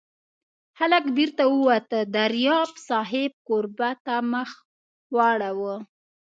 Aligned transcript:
هلک 0.79 1.05
بېرته 1.17 1.43
ووت، 1.55 1.89
دریاب 2.15 2.69
صاحب 2.87 3.31
کوربه 3.47 3.89
ته 4.05 4.15
مخ 4.31 4.49
واړاوه. 5.15 5.75